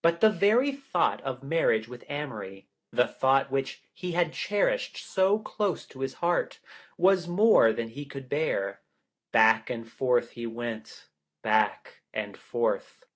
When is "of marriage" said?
1.22-1.88